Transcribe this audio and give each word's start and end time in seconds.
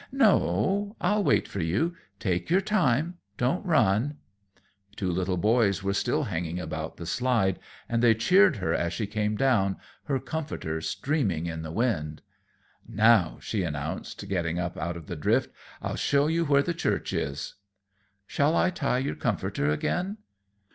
"No. 0.11 0.95
I'll 0.99 1.23
wait 1.23 1.47
for 1.47 1.59
you. 1.59 1.95
Take 2.19 2.49
your 2.49 2.59
time; 2.59 3.19
don't 3.37 3.63
run." 3.63 4.17
Two 4.95 5.11
little 5.11 5.37
boys 5.37 5.83
were 5.83 5.93
still 5.93 6.23
hanging 6.23 6.59
about 6.59 6.97
the 6.97 7.05
slide, 7.05 7.59
and 7.87 8.01
they 8.01 8.15
cheered 8.15 8.55
her 8.55 8.73
as 8.73 8.93
she 8.93 9.05
came 9.05 9.35
down, 9.35 9.77
her 10.05 10.17
comforter 10.17 10.81
streaming 10.81 11.45
in 11.45 11.61
the 11.61 11.71
wind. 11.71 12.23
"Now," 12.89 13.37
she 13.41 13.61
announced, 13.61 14.27
getting 14.27 14.57
up 14.57 14.75
out 14.75 14.97
of 14.97 15.05
the 15.05 15.15
drift, 15.15 15.51
"I'll 15.83 15.97
show 15.97 16.25
you 16.25 16.45
where 16.45 16.63
the 16.63 16.73
church 16.73 17.13
is." 17.13 17.53
"Shall 18.25 18.55
I 18.55 18.71
tie 18.71 18.97
your 18.97 19.13
comforter 19.13 19.69
again?" 19.69 20.17